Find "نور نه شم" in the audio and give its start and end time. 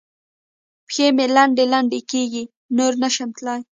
2.77-3.29